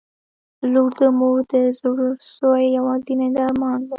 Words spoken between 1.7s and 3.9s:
زړسوي یوازینی درمان دی.